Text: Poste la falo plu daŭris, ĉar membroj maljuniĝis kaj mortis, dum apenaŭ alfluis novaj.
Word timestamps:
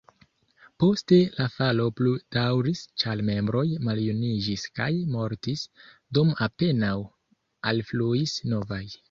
Poste 0.83 1.17
la 1.33 1.45
falo 1.55 1.83
plu 1.99 2.13
daŭris, 2.37 2.81
ĉar 3.03 3.21
membroj 3.27 3.63
maljuniĝis 3.89 4.65
kaj 4.81 4.89
mortis, 5.19 5.67
dum 6.19 6.33
apenaŭ 6.49 6.97
alfluis 7.75 8.37
novaj. 8.57 8.83